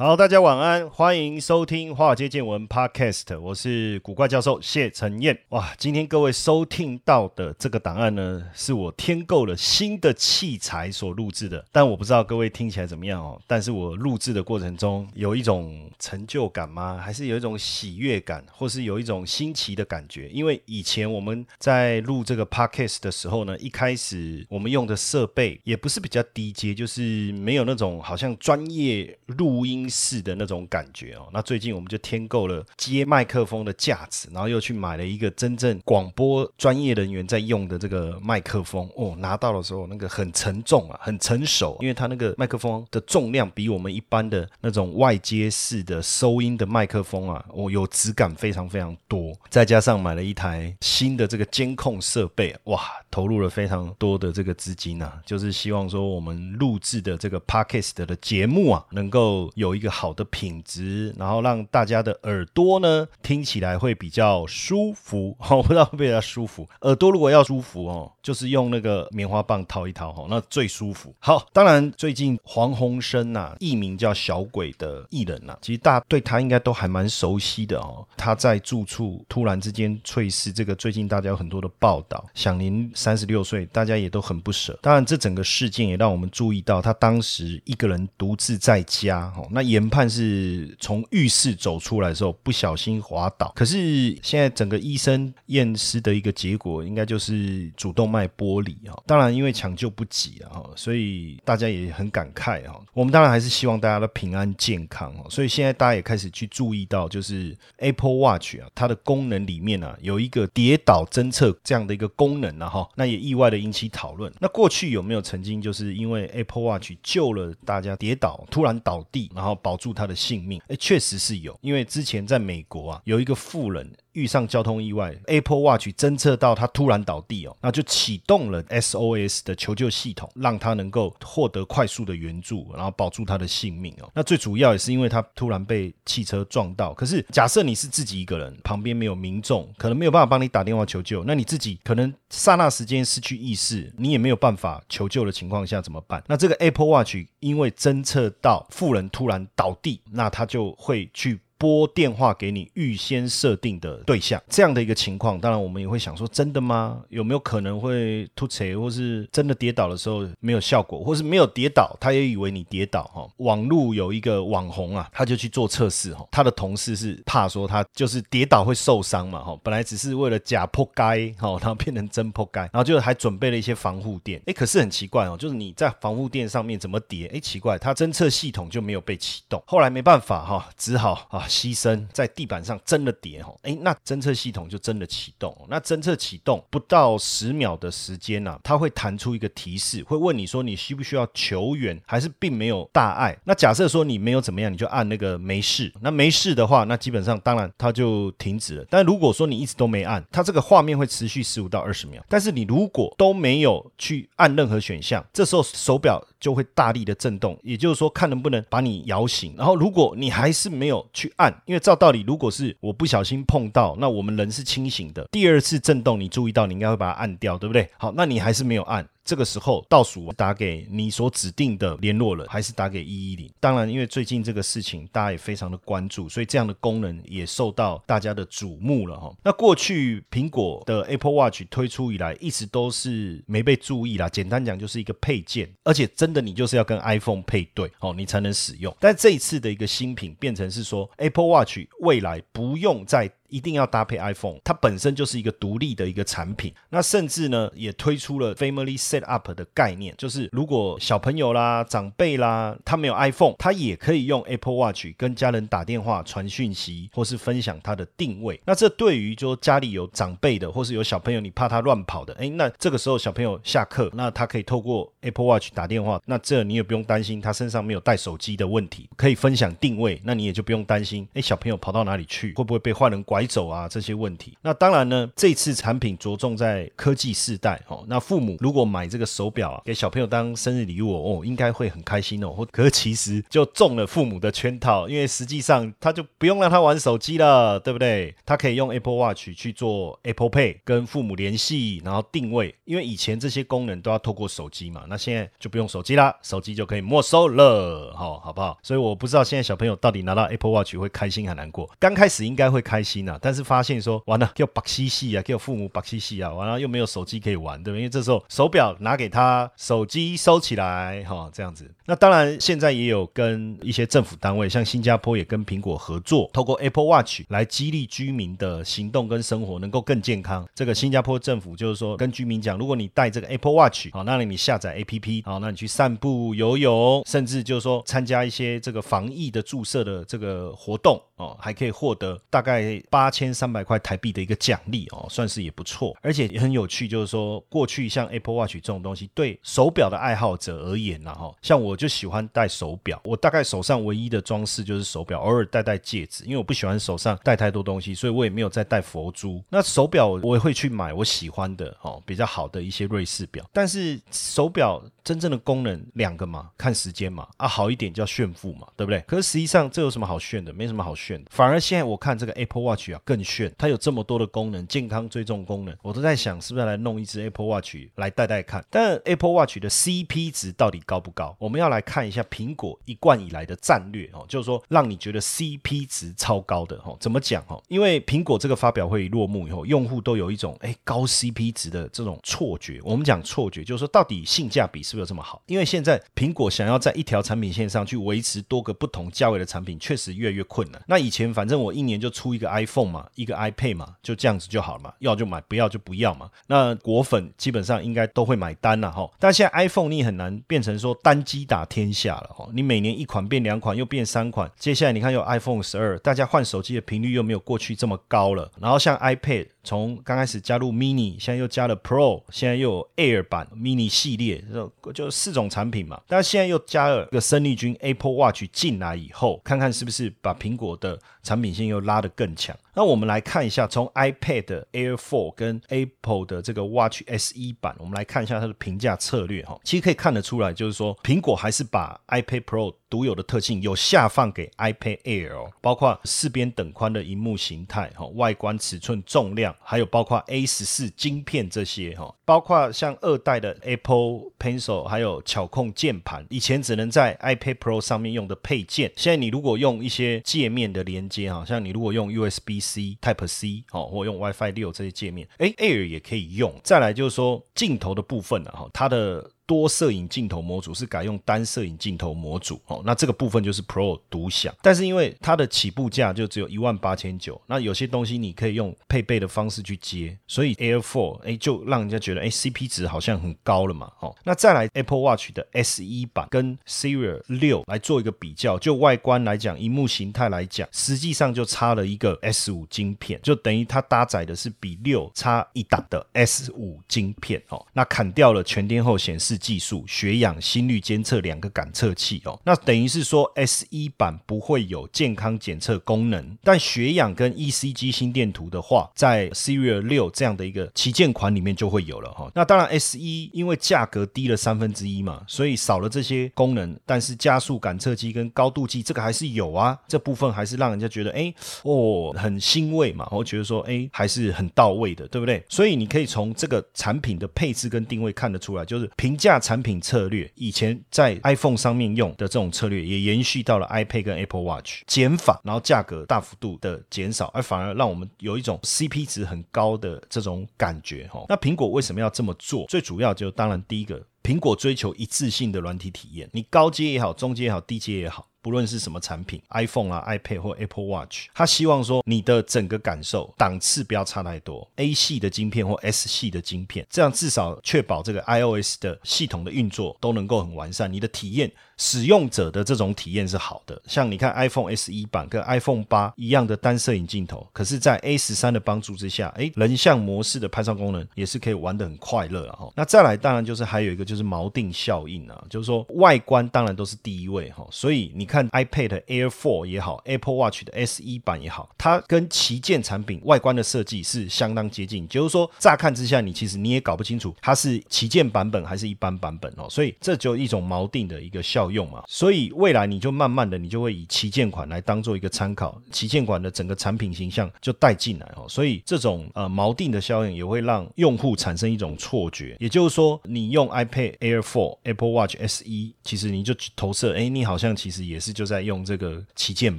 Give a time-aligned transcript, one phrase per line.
[0.00, 5.38] 好，大家晚安，欢迎收听《华尔街见闻》Podcast，我是古怪教授谢承彦。
[5.50, 13.38] 哇，今天各位收听到的这个档案呢，是我添购了新的器材所录制的，但我不知道各位听起来怎么样哦。
[13.46, 16.96] 但是我录制的过程中有一种成就感吗？
[16.96, 20.30] 还是有一种喜悦感，或是有一种新奇的感觉？
[20.30, 29.89] 因为以前我们在录这个 Podcast 的时候呢，一开始我们用的设备也不是比较低阶，就是没有那种好像专业录音。
[29.90, 38.88] 式的那种感觉哦，那最近我们就添购了接麦克风的架子，然后又去买了一个真正广播专业人员在用的这个麦克风。
[38.94, 52.80] 哦，拿到的时候那个很沉重啊，很成熟，因为它那个麦克风的重量比我们一般的那种外接式的收音的麦克风啊，哦有质感非常非常多，再加上买了一台新的这个监控设备，哇，
[53.10, 65.34] 投入了非常多的这个资金啊，就是希望说我们录制的这个 podcast 的节目啊，能够有一一个好的品质，然后让大家的耳朵呢听起来会比较舒服。
[65.48, 66.68] 我不知道会不会比较舒服。
[66.82, 71.14] 耳朵如果要舒服哦，就是用那个棉花棒掏一掏哈，那最舒服。
[71.18, 78.06] 好，当然最近黄鸿升呐，艺名叫小鬼的艺人呐，其实大家对他应该都还蛮熟悉的哦。
[78.18, 84.78] 他在住处突然之间猝死，这个最近大家有很多的报道，享年三十六岁，大家也都很不舍。
[84.82, 89.69] 当然，这整个事件也让我们注意到，他当时一个人独自在家哦，那。
[89.70, 98.94] 研判是从浴室走出来的时候不小心滑倒，可是现在整个医生验尸的一个结果，应该就是主动脉剥离啊。
[99.06, 102.74] 当然，因为抢救不及啊，所以大家也很感慨啊。
[102.92, 105.26] 我们当然还是希望大家的平安健康哦。
[105.30, 112.88] 所以现在大家也开始去注意到，就是 Apple Watch 啊，它的功能里面啊有一个跌倒侦测这样的一个功能了哈。
[112.96, 114.32] 那也意外的引起讨论。
[114.40, 123.90] 那过去有没有曾经就是因为 Apple Watch 救了大家跌倒突然倒地，然后保住他的性命，哎，确实是有，因为之前在美国啊，有一个富人。
[124.12, 134.10] 遇上交通意外，Apple Watch 侦测到他突然倒地哦，那就启动了 SOS 的求救系统，让他能够获得快速的援助，然后保住他的性命哦。
[134.14, 136.92] 那最主要也是因为他突然被汽车撞到。
[136.94, 146.22] 可是假设你是自己一个人，旁边没有民众，可能没有办法帮你打电话求救，那你自己可能刹那时间失去意识，你也没有办法求救的情况下怎么办？
[146.26, 151.40] 那这个 Apple Watch 因为侦测到富人突然倒地，那他就会去。
[151.60, 157.02] 拨电话给你预先设定的对象，这样的一个情况，当然我们也会想说，真的吗？
[157.10, 163.28] 有没有可能会突锤，或是真的跌倒的时候没有效果，或是没有跌倒，他也以为你跌倒哈？
[163.36, 177.26] 网路有一个网红啊，他就去做测试哈，他的同事是怕说他就是跌倒会受伤嘛哈，本来只是为了假破街哈，然后变成真破街，然后就还准备了一些防护垫，哎，可是很奇怪哦，就是你在防护垫上面怎么叠？
[177.34, 181.46] 哎，奇怪，他侦测系统就没有被启动，后来没办法哈，只好啊。
[181.50, 185.54] 牺牲在地板上真的跌哈，哎，那侦测系统就真的启动。
[185.68, 193.36] 那侦测启动不到十秒的时间呢，它会弹出一个提示，会问你说你需不需要求援，还是并没有大碍。
[193.44, 195.92] 那假设说你没有怎么样，你就按那个没事。
[196.00, 198.84] 那没事的话，那基本上当然它就停止了。
[198.88, 202.24] 但如果说你一直都没按，它这个画面会持续十五到二十秒。
[202.28, 209.54] 但是你如果都没有去按任何选项，这时候手表就会大力的震动，也就是说看能不能把你摇醒。
[209.56, 215.26] 然后如果你还是没有去按，因为照道理，如果是我不小心碰到，那我们人是清醒的。
[215.32, 217.88] 第二次震动，你注意到，你应该会把它按掉，对不对？
[217.96, 219.08] 好，那你还是没有按。
[219.30, 223.48] 这个时候倒数打给你所指定的联络人，还是打给一一零？
[223.60, 229.32] 当然，因为最近这个事情大家也非常的关注，所以这样的功能也受到大家的瞩目了哈。
[229.44, 234.28] 那过去苹果的 Apple Watch 推出以来，一直都是没被注意啦。
[234.28, 238.92] 简单讲，就是一个配件，而且真的你就是要跟 iPhone 配对哦，你才能使用。
[238.98, 246.72] 但这一次的一个新品变成是说，Apple Watch 未来不用再一定要搭配 iPhone，它本身就是一个独立的一个产品。
[246.88, 258.60] 那甚至呢，也推出了 Family Set Up 的概念，就是如果小朋友啦、长辈啦，他没有 iPhone，他也可以用 Apple Watch 跟家人打电话、传讯息，或是分享他的定位。
[258.64, 273.88] 那这对于就家里有长辈的，或是有小朋友，你怕他乱跑的，哎，那这个时候小朋友下课，那他可以透过 Apple Watch 打电话，那这你也不用担心他身上没有带手机的问题，可以分享定位，那你也就不用担心，哎，小朋友跑到哪里去，会不会被坏人拐走啊？
[273.88, 274.56] 这些问题。
[274.62, 278.04] 那当然呢，这次产品着重在科技世代哦。
[278.08, 282.50] 那父母如果买这个手表啊，给小朋友当生日礼物哦，应该会很开心哦。
[282.50, 288.34] 或可是其实就中了父母的圈套，因为实际上他就不用让他玩手机了，对不对？
[288.44, 292.74] 他可以用 Apple Watch 去做 Apple Pay 跟父母联系，然后定位。
[292.84, 298.78] 因为以前这些功能都要透过手机嘛，那现在就不用手机啦，手机就可以没收了，好，好不好？
[298.82, 301.88] 所以我不知道现在小朋友到底拿到 Apple Watch 会开心还难过。
[301.98, 307.96] 刚开始应该会开心，但是发现说完了，给我白西西啊，给我父母白西西啊，完了又没有手机可以玩，对不？
[307.98, 311.90] 因为这时候手表拿给他，手机收起来，哈，这样子。
[312.06, 320.66] 那当然现在也有跟一些政府单位，像新加坡也跟苹果合作，透过 Apple Watch 来激励居民的行动跟生活能够更健康。
[320.74, 331.20] 这个新加坡政府就是说跟居民讲，如果你带这个 Apple Watch，好，那你下载 APP，好，那你去散步、游泳，甚至就是说参加一些这个防疫的注射的这个活动。
[331.40, 337.08] 哦，还可以获得大概八千三百块台币的一个奖励哦，算是也不错，而且也很有趣。
[337.08, 349.62] 就是说，过去像 Apple Watch 这种东西，对手表的爱好者而言呢，哈，像我就喜欢戴手表，我大概手上唯一的装饰就是手表，偶尔戴戴戒指，因为我不喜欢手上戴太多东西，所以我也没有再戴佛珠。
[349.70, 355.02] 那手表我也会去买我喜欢的哦，比较好的一些瑞士表，但是手表。
[355.22, 359.20] 真正的功能两个嘛，看时间嘛，啊好一点叫炫富嘛，对不对？
[359.28, 360.72] 可是实际上这有什么好炫的？
[360.72, 361.50] 没什么好炫的。
[361.50, 368.84] 反而现在我看这个 Apple Watch 啊更炫，它有这么多的功能，健康追踪功能，我都在想是不是来弄一只 Apple Watch 来戴戴看。
[368.88, 371.56] 但 Apple Watch 的 CP 值到底高不高？
[371.58, 377.16] 我们要来看一下苹果一贯以来的战略哦，就是说让你觉得 CP 值超高的哦。
[377.20, 377.82] 怎么讲哦？
[377.88, 383.00] 因为苹果这个发表会落幕以后，用户都有一种哎高 CP 值的这种错觉。
[383.02, 385.00] 我们讲错觉，就是说到底性价比。
[385.10, 385.60] 是不是这么好？
[385.66, 391.02] 因为现在苹果想要在一条产品线上去维持多个不同价位的产品，确实越来越困难。
[391.08, 396.50] 那以前反正我一年就出一个 iPhone 嘛，一个 iPad 嘛，就这样子就好了嘛，要就买，不要就不要嘛。
[396.66, 399.30] 那果粉基本上应该都会买单了哈。
[399.38, 402.68] 但现在 iPhone 你很难变成说单机打天下了哈。
[402.72, 408.70] 你每年一款变两款，又变三款，接下来你看有 iPhone 十二，大家换手机的频率又没有过去这么高了。
[408.80, 409.68] 然后像 iPad。
[409.90, 416.20] 从刚开始加入 mini，现在又加了 Pro，现在又有 Air 版 mini 系列，就就四种产品嘛。
[416.28, 422.76] 但是现在又加了一个生力军 Apple Watch 进来以后，看看是不是把苹果的产品线又拉得更强。
[422.92, 429.78] 那我们来看一下，从 iPad Air 4跟 Apple 的这个 Watch SE 版，我们来看一下它的评价策略哈。
[429.84, 439.74] 其实可以看得出来，就是说苹果还是把 iPad Pro 独有的特性有下放给 iPad Air，包括四边等宽的荧幕形态哈，外观尺寸、重量。
[439.82, 456.74] 还有包括 A 十四晶片这些哈，包括像二代的 Apple Pencil，还有巧控键盘，以前只能在 iPad Pro 上面用的配件，现在你如果用一些界面的连接哈，像你如果用 USB C Type C 哦，或用 WiFi 六这些界面，哎，Air 也可以用。
[456.82, 459.48] 再来就是说镜头的部分了哈，它的。
[459.70, 482.72] 多摄影镜头模组是改用单摄影镜头模组哦，那这个部分就是 Pro 独享，但是因为它的起步价就只有一万八千九，那有些东西你可以用配备的方式去接，所以 Air Four 哎就让人家觉得哎 CP 值好像很高了嘛哦，那再来 Apple Watch 的 S 一版跟 Series 六来做一个比较，就外观来讲，荧幕形态来讲，实际上就差了一个 S
[482.72, 489.59] 五晶片，就等于它搭载的是比六差一档的 S 五晶片哦，那砍掉了全天候显示。
[489.60, 502.50] 技术血氧、心率监测两个感测器哦，那等于是说 S 一版不会有健康检测功能，但血氧跟 ECG 心电图的话，在 Series 六这样的一个旗舰款里面就会有了哈。
[502.54, 511.52] 那当然 S 一因为价格低了三分之一嘛，所以少了这些功能，但是加速感测器跟高度计这个还是有啊，这部分还是让人家觉得哎
[511.82, 515.62] 哦很欣慰嘛，我觉得说哎还是很到位的，对不对？
[515.68, 519.49] 所以你可以从这个产品的配置跟定位看得出来，就是评价。
[519.58, 531.44] 产品策略以前在 iPhone 上面用的这种策略，也延续到了 iPad 跟 Apple Watch 减法，然后价格大幅度的减少，而反而让我们有一种 CP 值很高的这种感觉哈。
[531.48, 532.86] 那苹果为什么要这么做？
[532.86, 534.22] 最主要就当然第一个。
[534.42, 538.46] 苹果追求一致性的软体体验，你高阶也好，中阶也好，低阶也好。
[538.62, 551.72] 不论是什么产品，iPhone 啊、iPad 或 Apple Watch，他希望说你的整个感受档次不要差太多，A 系的晶片或 S 系的晶片，这样至少确保这个 iOS 的系统的运作都能够很完善，你的体验。
[551.96, 562.76] 使用者的这种体验是好的，像你看 iPhone S 一版跟 iPhone 八一样的单摄影镜头，可是，在 A 十三的帮助之下，哎，人像模式的拍照功能也是可以玩得很快乐啊！
[562.80, 581.80] 哈，那再来，当然就是还有一个就是锚定效应啊，就是说外观当然都是第一位哈，所以你看 iPad airfor 也好，Apple Watch 的 S 一版也好，它跟旗舰产品外观的设计是相当接近，就是说乍看之下，你其实你也搞不清楚它是旗舰版本还是一般版本哦，所以这就一种锚定的一个效。
[581.90, 588.64] 用嘛，所以未来你就慢慢的，你就会以旗舰款来当做一个参考，旗舰款的整个产品形象就带进来哦。
[588.68, 595.84] 所以这种呃锚定的效应也会让用户产生一种错觉，也就是说，你用 iPad Air 4、Apple Watch SE，
[596.22, 599.96] 其实你就投射，哎，你好像其实也是就在用这个旗舰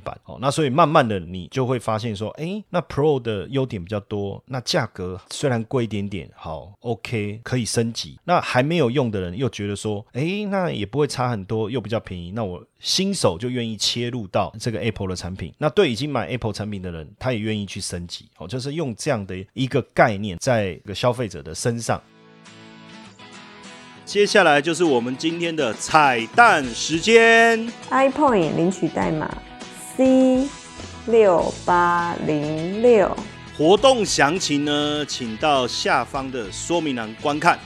[0.00, 0.38] 版哦。
[0.40, 8.18] 那所以慢慢的你就会发现说，哎，那 Pro 的优点比较多，那价格虽然贵一点点，好 OK 可以升级。
[8.24, 15.52] 那还没有用的人又觉得说，哎，那也不会差很多，又比较便宜，那我新手就愿意切入到这个 Apple 的产品。
[15.58, 18.26] 那对已经买 Apple 产品的人，他也愿意去升级。
[18.38, 22.02] 哦，就是用这样的一个概念，在个消费者的身上。
[24.10, 29.32] 接下来就是我们今天的彩蛋时间，iPoint 领取代码
[29.96, 30.48] C
[31.06, 33.16] 六八零六。
[33.56, 37.56] 活动详情呢，请到下方的说明栏观看。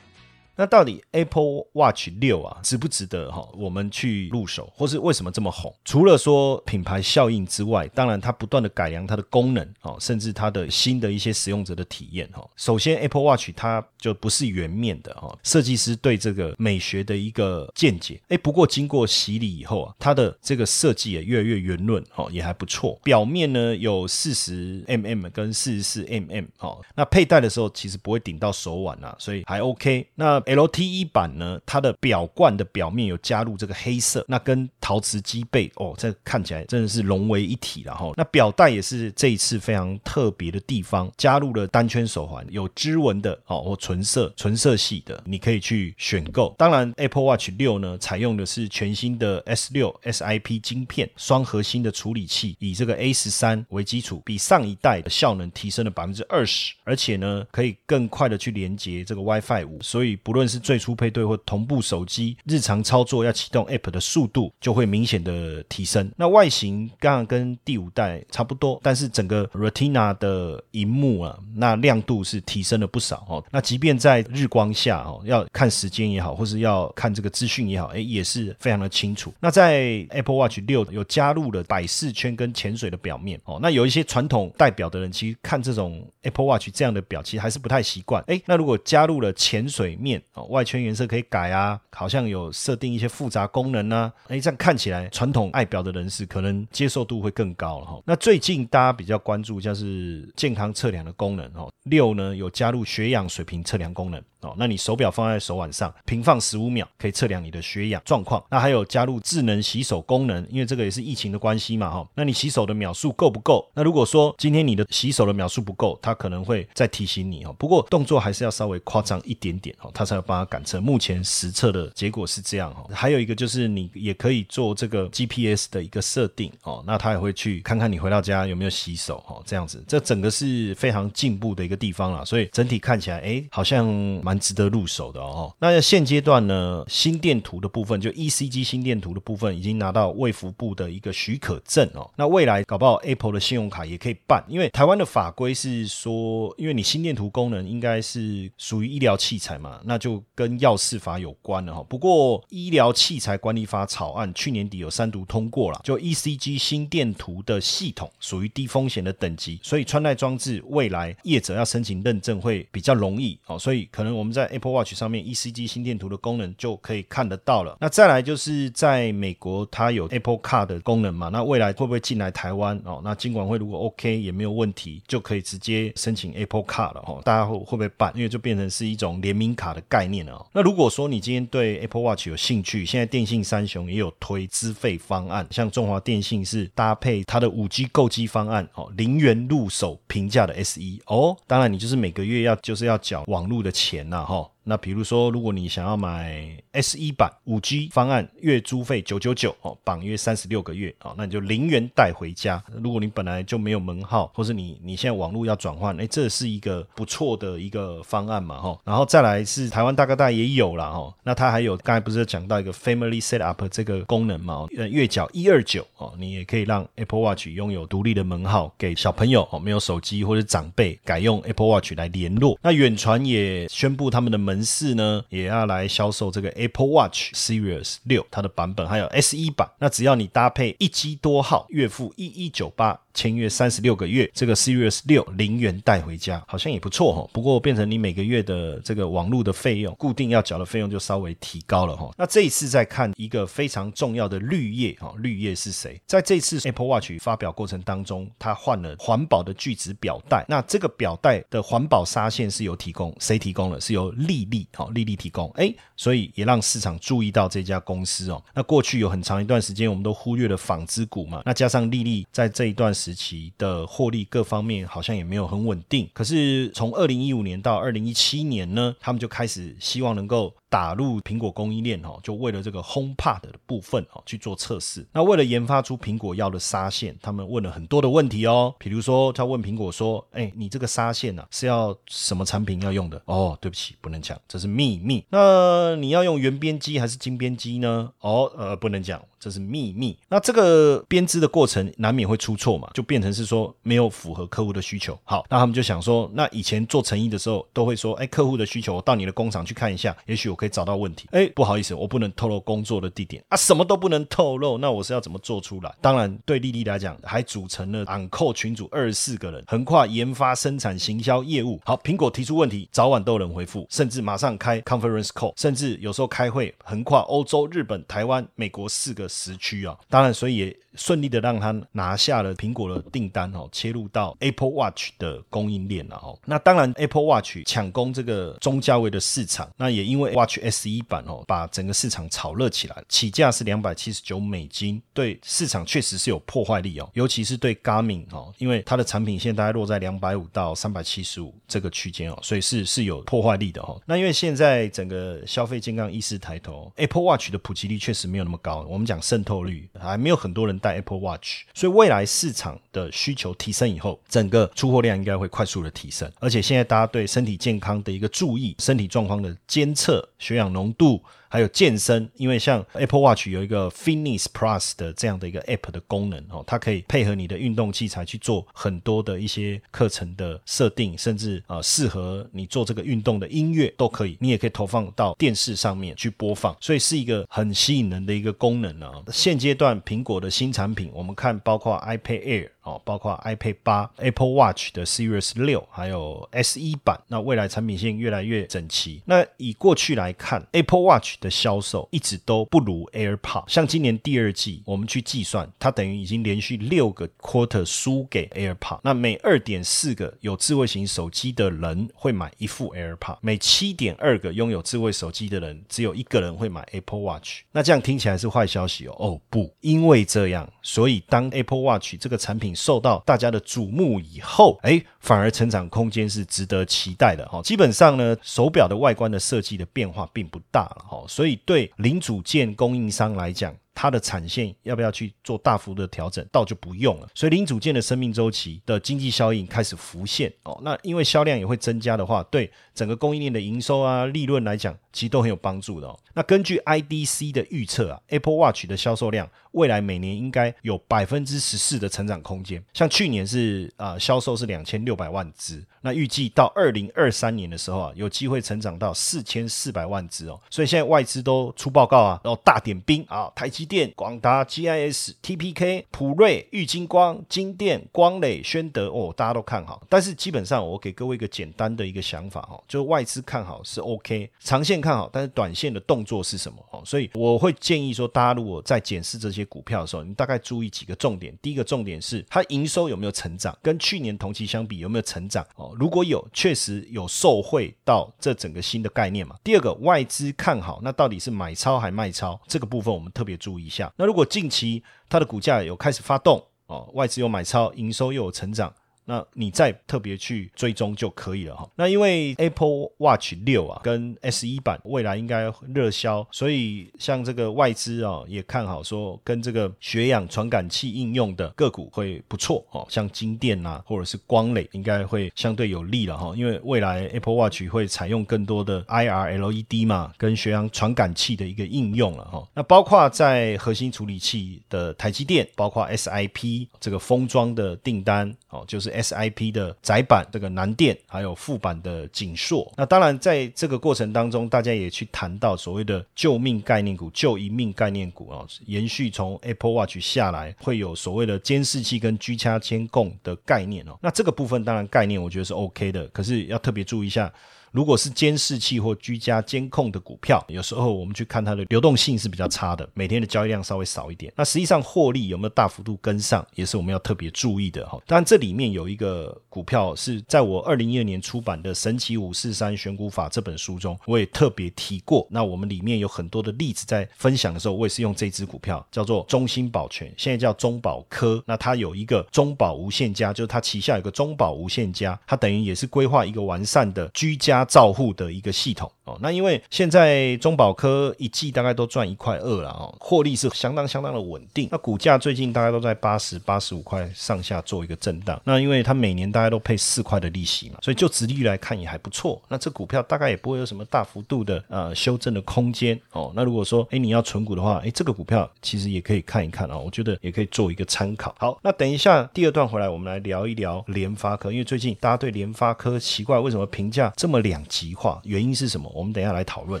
[0.56, 3.48] 那到底 Apple Watch 六啊值不值得哈？
[3.54, 5.74] 我们去入手，或是为什么这么红？
[5.84, 12.48] 除了说品牌效应之外，当然它不断的改良它的功能哦，甚至它的新的一些使用者的体验哈。
[12.56, 18.20] 首先 Apple Watch 它就不是圆面的哈，设计师对这个美学的一个见解。
[18.28, 22.98] 哎，不过经过洗礼以后啊，它的这个设计也越来越圆润哦，也还不错。
[23.02, 30.06] 表面呢有四十 mm 跟四十四 mm 哦，那佩戴的时候其实不会顶到手腕啊，所以还 OK。
[30.14, 38.12] 那 LTE 版呢，它的表冠的表面有加入这个黑色，那跟陶瓷机背哦，这看起来真的是融为一体了哈。
[38.16, 46.54] 那表带也是这一次非常特别的地方，加入了单圈手环，有织纹的哦，或纯色纯色系的，你可以去选购。
[46.58, 66.10] 当然，Apple Watch 六呢，采用的是全新的 S 六 SIP 晶片，双核心的处理器，以这个 A 十三为基础，比上一代的效能提升了百分之二十，而且呢，可以更快的去连接这个 WiFi 五，所以不论是最初配对或同步手机日常操作要启动 App 的速度就会明显的提升。
[66.16, 73.44] 那外形刚刚跟第五代差不多，但是整个 Retina 的荧幕啊，那亮度是提升了不少哦。
[73.50, 79.32] 那即便在日光下哦，要看时间也好，或是要看这个资讯也好，哎，也是非常的清楚。
[79.40, 83.58] 那在 Apple Watch 六有加入了摆饰圈跟潜水的表面哦。
[83.62, 88.22] 那有一些传统代表的人，其实看这种 Apple Watch 这样的表，其实还是不太习惯。
[88.26, 94.12] 哎，那如果加入了潜水面哦，外圈颜色可以改啊，好像有设定一些复杂功能呢。
[94.28, 98.02] 哎，这样看起来传统爱表的人士可能接受度会更高了哈。
[98.04, 104.22] 那最近大家比较关注像是健康测量的功能哦，六呢有加入血氧水平测量功能。
[104.44, 108.42] 哦，那你手表放在手腕上，平放十五秒，可以测量你的血氧状况。
[108.50, 112.06] 那还有加入智能洗手功能，因为这个也是疫情的关系嘛，哈。
[112.14, 113.66] 那你洗手的秒数够不够？
[113.74, 117.54] 那如果说今天你的洗手的秒数不够，它可能会再提醒你哦。
[117.58, 120.80] 不过动作还是要稍微夸张一点点哦，它才有办法感测。
[120.80, 122.86] 目前实测的结果是这样哦。
[122.92, 132.24] 还有一个就是你也可以做这个 GPS 的一个设定哦，那它也会去看看你回到家有没有洗手哦，这样子，这整个是非常进步的一个地方了。
[132.26, 133.86] 所以整体看起来，哎，好像
[134.22, 134.33] 蛮。
[134.38, 135.54] 值得入手的哦。
[135.58, 142.10] 那现阶段呢，心电图的部分，就 ECG 心电图的部分，已经拿到卫福部的一个许可证哦。
[142.16, 151.82] 那未来搞不好 Apple 的信用卡也可以办，因为台湾的法规是说，因为你心电图功能应该是属于医疗器材嘛，那就跟药事法有关了哈。
[151.88, 163.56] 不过医疗器材管理法草案去年底有三读通过了，就 ECG 心电图的系统属于低风险的等级，所以穿戴装置未来业者要申请认证会比较容易哦。
[163.56, 164.23] 所以可能我。
[164.24, 167.76] 我们在 Apple Watch 上面 ECG 心电图的功能就可以看得到了。
[167.78, 171.28] 那再来就是在美国，它有 Apple Car 的功能嘛？
[171.28, 173.02] 那未来会不会进来台湾哦？
[173.04, 177.20] 那金管会如果 OK 也没有问题，就可以直接申请 Apple Car 了哦。
[177.22, 178.10] 大家会会不会办？
[178.16, 180.46] 因为就变成是一种联名卡的概念了。
[180.54, 191.36] 那如果说你今天对 Apple Watch 有兴趣，现在电信三雄也有推资费方案，像中华电信是搭配它的五 G 购机方案哦，零元入手平价的 SE 哦。
[191.46, 194.08] 当然你就是每个月要就是要缴网络的钱。
[194.14, 202.62] 大号，那比如说，如果你想要买 S 一版五 G 方案，月租费九九九哦，绑约三十六个月哦，那你就零元带回家。
[202.82, 208.78] 如果你本来就没有门号，或是你你现在网络要转换，哎，这是一个不错的一个方案嘛哈。
[208.84, 214.66] 然后再来是台湾大哥大也有了哈，那它还有刚才不是讲到一个 Family Set Up 这个功能嘛？
[214.76, 222.58] 呃，月缴一二九哦，你也可以让 Apple Watch 拥有独立的门号，给小朋友哦没有手机或者长辈改用 Apple Watch 来联络。
[222.62, 229.70] 那远传也宣布他们的门市呢，也要来销售这个 Apple Watch Series 六它的版本，还有 S 一版。
[229.78, 233.00] 那只要你搭配一机多号，月付一一九八。
[233.14, 237.30] 签约三十六个月，这个 Series 六零元带回家，好像也不错哈。
[237.32, 242.10] 不过变成你每个月的这个网络的费用，固定要缴的费用就稍微提高了哈。
[242.18, 246.00] 那这一次再看一个非常重要的绿叶哈，绿叶是谁？
[246.06, 250.44] 在这次 Apple Watch 发表过程当中，它换了环保的聚酯表带。
[250.48, 253.80] 那这个表带的环保纱线是由提供谁提供了？
[253.80, 255.48] 是由丽丽哈，丽丽提供。
[255.52, 258.42] 哎，所以也让市场注意到这家公司哦。
[258.54, 261.42] 那过去有很长一段时间，我们都忽略了纺织股嘛。
[261.44, 270.54] 那加上丽丽在这一段时时期的获利各方面好像也没有很稳定，可是从二零一五年到二零一七年呢，他们就开始希望能够。
[270.74, 275.06] 打入苹果供应链哦，就为了这个 HomePod 的部分哦去做测试。
[275.12, 278.74] 那为了研发出苹果要的纱线，他们问了很多的问题哦。
[278.76, 285.24] 比如说，他问苹果说：“哎，你这个纱线呢是要什么产品要用的？”哦，对不起，不能讲，这是秘密。
[285.28, 288.10] 那你要用圆边机还是金边机呢？
[288.18, 290.18] 哦，呃，不能讲，这是秘密。
[290.28, 295.16] 那这个编织的过程难免会出错嘛，就变成是说没有符合客户的需求。
[295.22, 305.94] 好，那他们就想说，那以前做成衣的时候都会说：“哎，客户的需求，我到你的工厂去看一下，也许我可。”以找到问题，哎，不好意思，我不能透露工作的地点啊，什么都不能透露，那我是要怎么做出来？
[306.00, 311.78] 当然，对丽丽来讲，还组成了 Uncle 群组二十四个人，横跨研发、生产、行销、业务。
[311.84, 319.94] 好，苹果提出问题，早晚都有人回复，甚至马上开 conference call，甚至有时候开会，横跨欧洲、日本、台湾、美国四个时区啊。
[320.08, 320.76] 当然，所以也。
[320.96, 326.38] 顺利的让他拿下了苹果的订单哦，切入到 Apple Watch 的供应链了哦。
[326.44, 344.00] 那当然，Apple Watch 抢攻这个中价位的市场，那也因为 Watch S 一版哦，把整个市场炒热起来，起价是两百七十九美金，对市场确实是有破坏力哦，尤其是对 Garmin 哦，因为它的产品线大概落在两百五到三百七十五这个区间哦，所以是是有破坏力的哦。
[344.06, 350.74] 那因为现在整个消费健康意识抬头，Apple Watch 的普及率确实没有那么高，我们讲渗透率还没有很多人。
[350.84, 356.30] 带 Apple Watch，所以未来市场的需求提升以后，整个出货量应该会快速的提升。
[356.40, 361.22] 而且现在大家对身体健康的一个注意，身体状况的监测、血氧浓度。
[361.54, 379.22] 还有健身，因为像 Apple Watch 有一个 Fitness Plus 的这样的一个 App 的功能哦，它可以配合你的运动器材去做很多的一些课程的设定，甚至啊适合你做这个运动的音乐都可以，你也可以投放到电视上面去播放，所以是一个很吸引人的一个功能啊。
[379.30, 382.68] 现阶段苹果的新产品，我们看包括 iPad Air。
[382.84, 389.22] 哦，包括 iPad 八、Apple Watch 的 Series 六，还有 S 一版，那未来产品线越来越整齐。
[389.24, 393.64] 那以过去来看，Apple Watch 的销售一直都不如 AirPod。
[393.68, 399.00] 像今年第二季，我们去计算，它等于已经连续六个 quarter 输给 AirPod。
[399.02, 407.60] 那每二点四个有智慧型手机的人会买一副 AirPod，每七点二个拥有智慧手机的人，只有一个人会买 Apple Watch。
[407.72, 409.14] 那这样听起来是坏消息哦？
[409.18, 417.60] 哦不，因为这样，所以当 Apple Watch 这个产品受到大家的瞩目以后，哎，反而成长空间是值得期待的哈。
[417.62, 423.74] 基本上呢，手表的外观的设计的变化并不大了哈，所以对零组件供应商来讲。
[423.96, 427.28] 它的产线要不要去做大幅的调整，倒就不用了。
[427.32, 430.76] 所以零组件的生命周期的经济效应开始浮现哦。
[430.82, 436.18] 那因为销量也会增加的话，对整个供应链的营收啊、利润来讲，其实都很有帮助的哦。
[436.34, 442.82] 那根据 IDC 的预测啊，Apple Watch 的销售量未来每年应该有百分之十四的成长空间。
[442.92, 450.60] 像去年是啊，销售是两千六百万只，那预计到二零二三年的时候啊，有机会成长到四千四百万只哦。
[450.68, 453.84] 所以现在外资都出报告啊，然后大点兵啊，台积。
[453.84, 460.02] 电、广达、GIS、TPK、普瑞、玉金光、金电、光磊、宣德哦，大家都看好。
[460.08, 467.02] 但是基本上，我给各位一个简单的一个想法哈，就外资看好是 OK，长线看好，但是短线的动作是什么哦？
[467.04, 471.56] 所以我会建议说，大家如果在检视这些股票的时候，你大概注意几个重点。
[471.62, 475.94] 第一个重点是它营收有没有成长，跟去年同期相比有没有成长哦？
[475.96, 479.54] 如果有，确实有受惠到这整个新的概念嘛。
[479.62, 482.60] 第二个，外资看好，那到底是买超还卖超？
[482.66, 483.84] 这个部分我们特别注意。
[483.84, 488.90] 一下，那如果近期它的股价有开始发动哦，外资有买超，营收又有成长，
[489.24, 491.88] 那你再特别去追踪就可以了哈。
[491.96, 506.52] 那因为 Apple Watch 六啊跟 S 一版未来应该热销，所以像这个外资啊也看好说跟这个血氧传感器应用的个股会不错哦，像金电啊或者是光磊应该会相对有利了哈。
[506.56, 512.66] 因为未来 Apple Watch 会采用更多的 IR LED 嘛，跟血氧传感器的一个应用了哈。
[512.74, 522.90] 那包括在核心处理器的台积电，包括 SIP 这个封装的订单哦，就是 SIP 的窄板这个南电，还有副板的锦硕。
[522.96, 534.18] 那当然在这个过程当中，大家也去谈到所谓的救命概念股、救一命概念股啊，延续从 Apple Watch 下来，会有所谓的监视器跟居家监控的概念哦。
[534.20, 537.52] 那这个部分当然概念我觉得是 OK 的，可是要特别注意一下。
[537.94, 544.52] 如果是监视器或居家监控的股票，有时候我们去看它的流动性是比较差的，每天的交易量稍微少一点。
[544.56, 548.20] 那实际上获利有没有大幅度跟上，也是我们要特别注意的哈。
[548.26, 555.46] 当然，这里面有一个股票是在我二零一二年出版的《神奇五四三选股法》这本书中，我也特别提过。
[555.48, 561.62] 那我们里面有很多的例子在分享的时候，我也是用这支股票叫做中兴保全，现在叫中保科。
[561.64, 567.83] 那它有一个中保无限家，就是它旗下有个中保无限家，它等于也是规划一个完善的居家。
[567.84, 574.88] 照护的一个系统哦，那因为现在中保科一季大概都赚一块二了哦，获利是相当相当的稳定。
[574.90, 578.60] 那股价最近大概都在八十八十五块上下做一个震荡。
[578.64, 582.60] 那因为它每年大概都配四块的利息嘛，所以就直率来看也还不错。
[582.68, 586.52] 那这股票大概也不会有什么大幅度的呃修正的空间哦。
[586.54, 591.54] 那如果说哎你要存股的话，哎这个股票其实也可以看一看啊，我觉得也可以做一个参考。
[591.58, 599.10] 好，那等一下第二段回来，我们来聊一聊联发科，因为最近大家对联发科奇怪为什么评价这么两极化，原因是什么？
[599.14, 600.00] 我们等一下来讨论。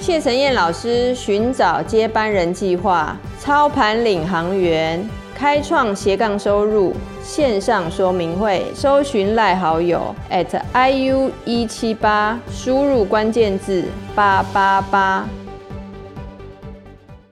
[0.00, 15.26] 谢晨燕老师寻找接班人计划，操盘领航员，开创斜杠收入线上说明会，搜寻赖好友 at iu 一七八，输入关键字八八八。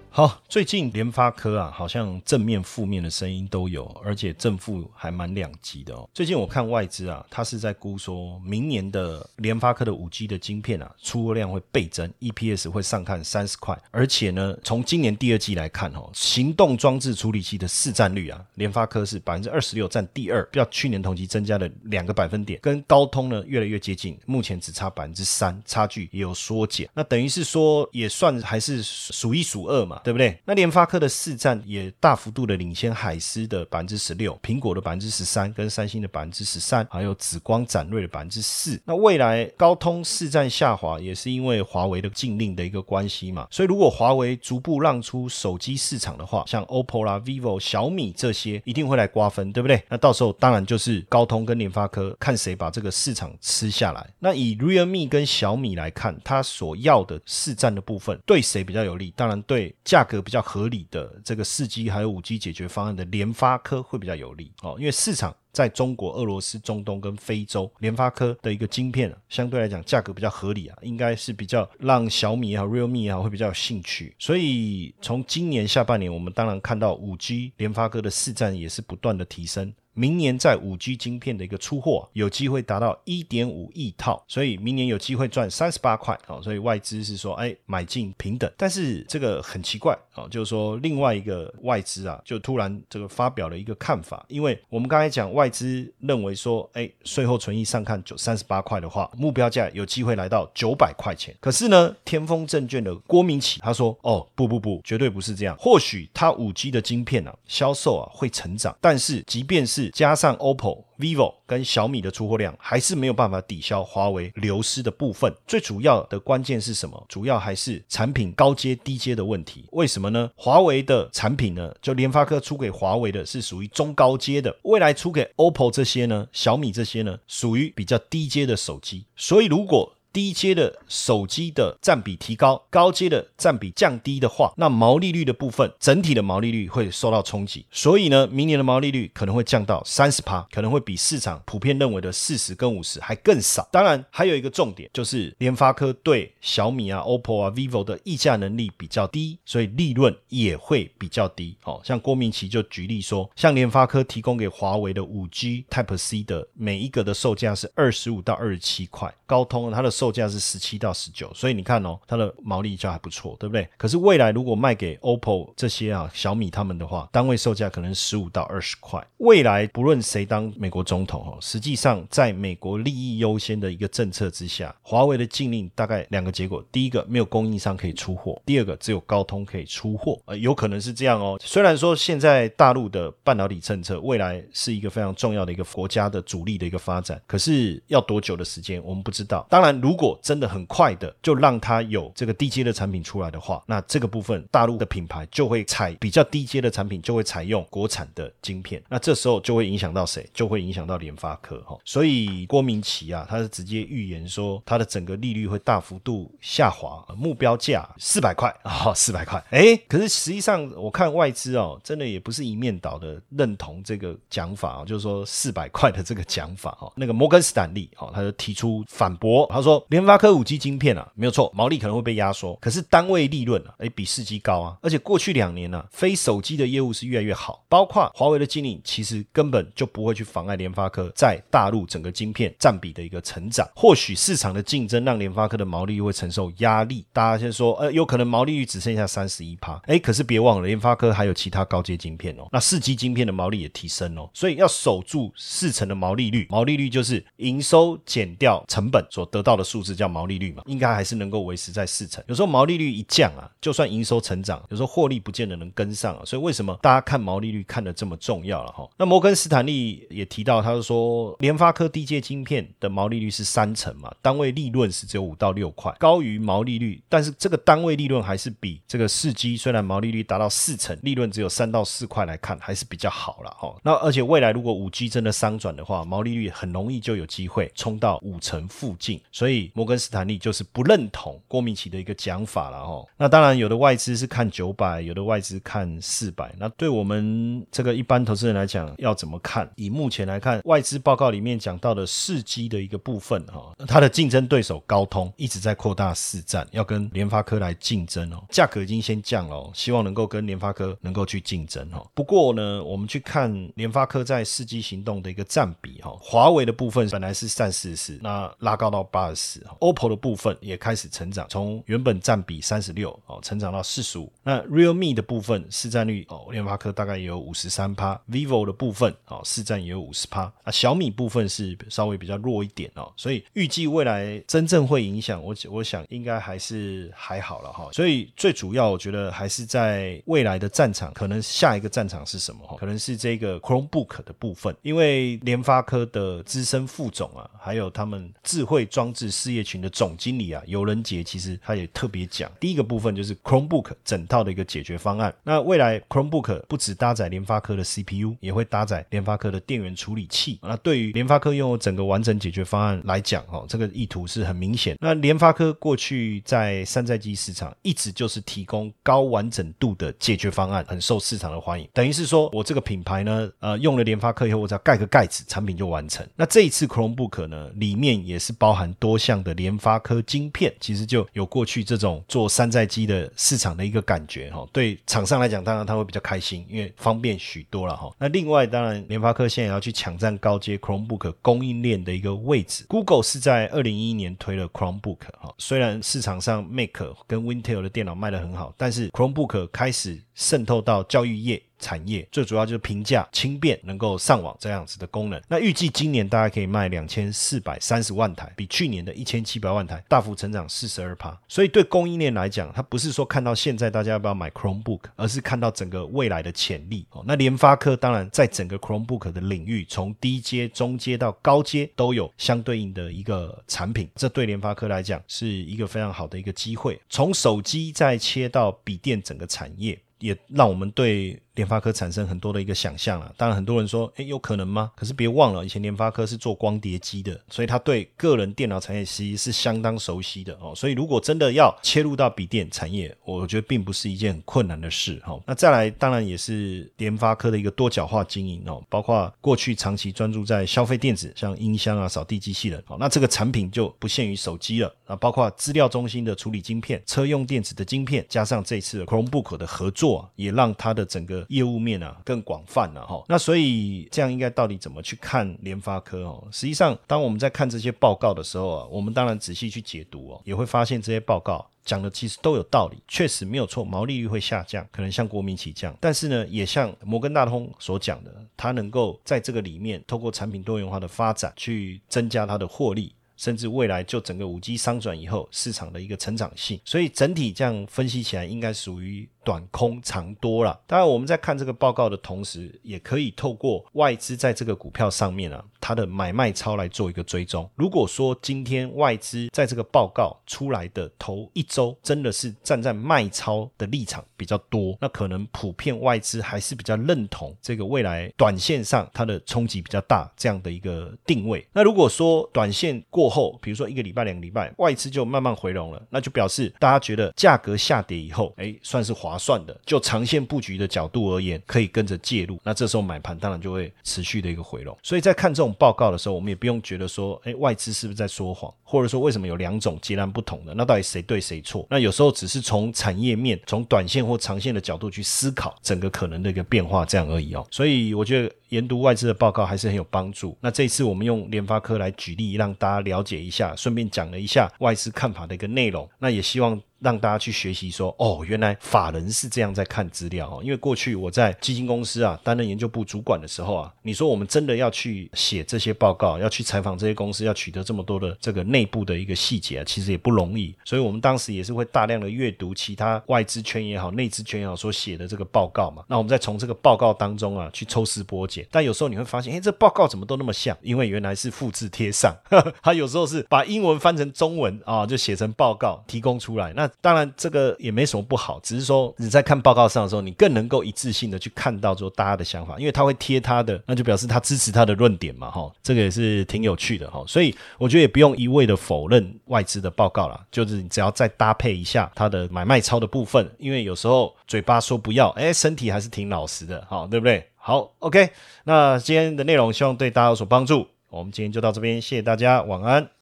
[0.08, 0.41] 好。
[0.52, 6.06] 最近联发科啊，好像正面、负面的声音都有，而且正负还蛮两极的哦。
[6.12, 13.80] 最近我看外资啊，它是在估说，明年的联发科的五 G 的晶片啊，出货量会倍增，EPS 会上看三十块。
[13.90, 26.86] 而且呢，从今年第二季来看哦，行动装置处理器的市占率啊，联发科是百分之二十六，占第二，较去年同期增加了两个百分点，跟高通呢越来越接近，目前只差百分之三，差距也有缩减。
[26.92, 30.38] 那等于是说，也算还是数一数二嘛，对不对？
[30.44, 38.80] 那联发科的市占也大幅度的领先海思的百分之十六，苹果的百分之十三，跟三星的百分之十三，还有紫光展锐的百分之四。
[38.84, 43.46] 那未来高通市占下滑，也是因为华为的禁令的一个关系嘛。
[43.52, 49.80] 所以如果华为逐步让出手机市场的话，像 OPPO 啦、vivo、小米这些一定会来瓜分，对不对？
[49.88, 54.04] 那到时候当然就是高通跟联发科看谁把这个市场吃下来。
[54.18, 59.12] 那以 Realme 跟小米来看，它所要的市占的部分对谁比较有利？
[59.14, 74.14] 当然对价格比较合理的这个四 G 还有五 G 解决方案的联发科会比较有利哦，因为市场在中国、俄罗斯、中东跟非洲，联发科的一个晶片相对来讲价格比较合理啊，应该是比较让小米也好、Realme 也好会比较有兴趣。
[74.18, 79.72] 所以从今年下半年，我们当然看到五 G 联发科的市占也是不断的提升。
[79.94, 86.40] 明年在五 G 晶片的一个出货，有机会达到一点五亿套，所以明年有机会赚三十八块哦。
[86.42, 88.50] 所以外资是说，哎，买进平等。
[88.56, 101.34] 但是这个很奇怪哦，就是说另外一个外资啊，就突然这个发表了一个看法，因为我们刚才讲外资认为说，哎，税后存益上看九三十八块的话，目标价有机会来到九百块钱。
[101.40, 105.56] 可是呢，天风证券的郭明启他说，哦，不不不，绝对不是这样。
[105.58, 115.34] 或许它五 G 的晶片啊，销售啊会成长，但是即便是加上 OPPO、vivo 跟小米的出货量，还是没有办法抵消华为流失的部分。
[115.46, 117.04] 最主要的关键是什么？
[117.08, 119.66] 主要还是产品高阶、低阶的问题。
[119.72, 120.30] 为什么呢？
[120.36, 129.06] 华为的产品呢，就联发科出给华为的是属于中高阶的，未来出给 OPPO 这些呢、小米这些呢，属于比较低阶的手机。
[129.16, 137.64] 所以如果低阶的手机的占比提高，高阶的占比降低的话，那毛利率的部分，整体的毛利率会受到冲击。
[137.70, 143.66] 所以呢，明年的毛利率可能会降到三十趴，可能会比市场普遍认为的四十跟五十还更少。
[143.72, 151.56] 当然，还有一个重点就是联发科对小米啊、OPPO 啊、vivo 的议价能力比较低，所以利润也会比较低。
[151.64, 159.90] 哦，像郭明奇就举例说，像联发科提供给华为的五 G Type C 的每一个的售价是二十五到二十七块，高通它的。
[160.02, 163.68] 售价是十七到十九，所以你看哦，它的毛利就还不错，对不对？
[163.78, 169.00] 可是未来如果卖给 OPPO 这些啊小米他们的话，单位售价可能十五到二十块。
[169.18, 180.20] 未来不论谁当美国总统哦，实际上在美国利益优先的一个政策之下，华为的禁令大概两个结果：第一个没有供应商可以出货；第二个只有高通可以出货。
[180.24, 181.38] 呃，有可能是这样哦。
[181.44, 189.46] 虽然说现在大陆的半导体政策未来是一个非常重要的一个国家的主力的一个发展，可是要多久的时间我们不知道。
[189.48, 198.82] 当然，如如果真的很快的就让它有这个低阶的产品出来的话，那这个部分大陆的品牌就会采比较低阶的产品，就会采用国产的晶片。
[198.88, 200.26] 那这时候就会影响到谁？
[200.32, 201.76] 就会影响到联发科哈。
[201.84, 209.44] 所以郭明奇啊，他是直接预言说，它的整个利率会大幅度下滑，目标价四百块啊，四百块。
[209.50, 216.90] 哎，可是实际上我看外资哦，真的也不是一面倒的认同这个讲法啊，就是说四百块的这个讲法哈。
[216.96, 233.68] 那个摩根斯坦利哦，他就提出反驳，他说联发科五 G 晶片啊，没有错，毛利可能会被压缩，可是单位利润啊，哎，比四 G 高啊，而且过去两年呢，非手机的业务是越来越好，包括华为的经理其实根本就不会去妨碍联发科在大陆整个晶片占比的一个成长。
[233.74, 252.22] 或许市场的竞争让联发科的毛利率会承受压力，大家先说，呃，有可能毛利率只剩下三十一趴，哎，可是别忘了联发科还有其他高阶晶片哦，那四 G 晶片的毛利也提升哦，所以要守住四成的毛利率，毛利率就是营收减掉成本所得到的数字叫毛利率嘛，应该还是能够维持在四成。
[252.28, 258.86] 有时候毛利率一降啊，就算营收成长，有时候获利不见得能跟上啊，所以为什么大家看毛利率看得这么重要了哈？
[258.98, 273.74] 那摩根斯坦利也提到，他就说联发科低阶晶片的毛利率是三成嘛，单位利润是只有五到六块，高于毛利率，但是这个单位利润还是比这个四 G 虽然毛利率达到四成，利润只有三到四块来看，还是比较好了哈。
[273.82, 283.04] 那而且未来如果五 G 真的商转的话，毛利率很容易就有机会冲到五成附近，所以摩根斯坦利就是不认同郭明奇的一个讲法了哈。
[283.16, 289.68] 那当然有的外资是看九百，有的外资看四百，那对我们这个一般投资人来讲要怎么看？
[289.76, 302.06] 以目前来看，外资报告里面讲到的四 G 的一个部分哈，它的竞争对手高通一直在扩大市占，要跟联发科来竞争哦，价格已经先降了，希望能够跟联发科能够去竞争哦。
[302.14, 314.30] 不过呢，我们去看联发科在四 G 行动的一个占比哈，华为的部分本来是占四十，那拉高到八十，OPPO 的部分也开始成长，从原本占比三十六哦，成长到四十五。
[314.42, 327.88] 那 Realme 的部分市占率哦，联发科大概也有五十三趴，Vivo 的部分哦，市占也有五十趴，啊，小米部分是稍微比较弱一点哦，所以预计未来真正会影响我，我想应该还是还好了哈。
[327.92, 332.76] 所以最主要我觉得还是在未来的战场，可能下一个战场是什么哈？
[332.78, 345.34] 可能是这个 Chromebook 的部分，因为联发科的资深副总啊，还有他们智慧装置事业群的总经理啊，尤仁杰其实他也特别讲，第一个部分就是 Chromebook 整套的一个解决方案。
[345.42, 350.58] 那未来 Chromebook 不只搭载联发科的 CPU，也会搭载联发科的电源处理器。
[350.62, 354.96] 那对于联发科拥有整个完整解决方案来讲，哦，这个意图是很明显。
[355.00, 361.88] 那联发科过去在山寨机市场一直就是提供高完整度的解决方案，很受市场的欢迎。
[361.94, 366.26] 等于是说我这个品牌呢，呃，用了联发科以后，我只要盖个盖子，产品就完成。
[366.36, 374.66] 那这一次 Chromebook 呢，里面也是包含多像的联发科晶片，其实就有过去这种做山寨机的市场的一个感觉哈。
[374.72, 378.12] 对厂商来讲，当然他会比较开心，因为方便许多了哈。
[378.18, 382.84] 那另外，当然联发科现在也要去抢占高阶 Chromebook 供应链的一个位置。
[382.88, 391.62] Google 是在二零一一年推了 Chromebook 哈，虽然市场上 Mac 跟 Wintel 的电脑卖得很好，但是 Chromebook 开始渗透到教育业。
[391.82, 395.42] 产业最主要就是平价、轻便、能够上网这样子的功能。
[395.48, 401.36] 那预计今年大概可以卖两千四百三十万台，比去年的一千七百万台大幅成长四十二趴。
[401.48, 407.04] 所以对供应链来讲，它不是说看到现在大家要不要买 Chromebook，而是看到整个未来的潜力。
[407.10, 414.08] 哦，那联发科当然在整个 Chromebook 的领域，从低阶、中阶到高阶都有相对应的一个产品。
[414.14, 417.00] 这对联发科来讲是一个非常好的一个机会。
[417.10, 421.42] 从手机再切到笔电整个产业，也让我们对。
[421.54, 424.90] 联发科产生很多的一个想象了，当然很多人说，哎，有可能吗？
[424.96, 430.72] 可是别忘了，以前联发科是做光碟机的，所以他对个人电脑产业其实是相当熟悉的哦。
[430.74, 435.38] 所以如果真的要切入到笔电产业，我觉得并不是一件很困难的事哈。
[435.46, 453.24] 那再来，当然也是联发科的一个多角化经营哦，包括过去长期专注在消费电子，像音箱啊、扫地机器人，好，那这个产品就不限于手机了啊，包括资料中心的处理晶片、车用电子的晶片，加上这次的 Chromebook 的合作，也让它的整个业务面啊更广泛了哈。
[453.28, 456.46] 那所以这样应该到底怎么去看联发科哦？
[456.50, 461.66] 实际上，当我们在看这些报告的时候啊，我们当然仔细去解读哦，也会发现这些报告。
[461.84, 473.12] 讲的其实都有道理，确实没有错，毛利率会下降，可能像国民起降，但是呢，也像摩根大通所讲的，它能够在这个里面，透过产品多元化的发展，去增加它的获利。
[473.34, 480.78] 甚至未来就整个五 G 商转以后市场的一个成长性，所以整体这样分析起来，应该属于短空长多了。
[480.86, 487.68] 当然，我们在看这个报告的同时，也可以透过外资在这个股票上面啊，它的买卖超来做一个追踪。
[487.74, 501.66] 如果说今天外资在这个报告出来的头一周真的是站在卖超的立场比较多，那可能普遍外资还是比较认同这个未来短线上它的冲击比较大这样的一个定位。
[501.72, 509.78] 那如果说短线过，后，比如说一个礼拜、两个礼拜，外资就慢慢回笼了，那就表示大家觉得价格下跌以后，哎，算是划算的。
[509.86, 512.60] 就长线布局的角度而言，可以跟着介入。
[512.62, 514.96] 那这时候买盘当然就会持续的一个回笼。
[515.02, 520.74] 所以在看这种报告的时候，我们也不用觉得说，哎，外资是不是在说谎，或者说为什么有两种截然不同的？
[520.74, 521.86] 那到底谁对谁错？
[521.88, 527.66] 那有时候只是从产业面、从短线或长线的角度去思考整个可能的一个变化，这样而已哦。
[527.70, 528.52] 所以我觉得。
[528.72, 530.56] 研读外资的报告还是很有帮助。
[530.58, 536.08] 那这次我们用联发科来举例，让大家了解一下，顺便讲了一下外资看法的一个内容。
[536.18, 536.80] 那也希望。
[537.02, 540.60] 让大家去学习说，哦，原来法人是这样在看资料哦。
[540.62, 550.74] 因为过去我在基金公司啊担任研究部主管的时候啊，你说我们真的要去写这些报告，要去采访这些公司，要取得这么多的这个内部的一个细节啊，其实也不容易。
[550.84, 556.04] 所以我们当时也是会大量的阅读其他外资圈也好、内资圈也好所写的这个报告嘛。
[556.08, 558.66] 那我们再从这个报告当中啊去抽丝剥茧。
[558.70, 560.76] 但有时候你会发现，哎，这报告怎么都那么像？
[560.82, 562.34] 因为原来是复制贴上，
[562.82, 566.72] 他有时候是把英文翻成中文啊，就写成报告提供出来。
[566.74, 567.72] 那当然这个。
[567.78, 587.44] 也没什么不好，只是说你在看报告上的时候，你更能够一致性的去看到说大家的想法，因为他会贴他的，那就表示他支持他的论点嘛，哈，这个也是挺有趣的哈，所以我觉得也不用一味的否认外资的报告了，就是你只要再搭配一下他的买卖超的部分，因为有时候嘴巴说不要，哎，身体还是挺老实的，哈，对不对？
[587.56, 588.30] 好，OK，
[588.64, 593.21] 那今天的内容希望对大家有所帮助，我们今天就到这边，谢谢大家，晚安。